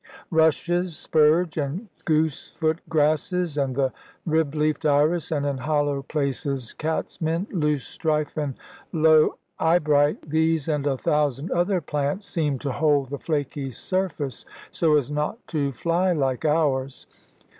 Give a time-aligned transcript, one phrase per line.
[0.31, 3.93] Rushes, spurge, and goose foot grasses, and the
[4.25, 8.55] rib leafed iris, and in hollow places cat's mint, loose strife, and
[8.91, 14.43] low eye bright these and a thousand other plants seemed to hold the flaky surface
[14.71, 17.05] so as not to fly like ours.